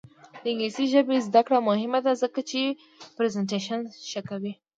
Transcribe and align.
د 0.41 0.43
انګلیسي 0.51 0.85
ژبې 0.93 1.17
زده 1.27 1.41
کړه 1.47 1.59
مهمه 1.69 1.99
ده 2.05 2.11
ځکه 2.23 2.39
چې 2.49 2.59
پریزنټیشن 3.17 3.79
ښه 4.09 4.21
کوي. 4.29 4.53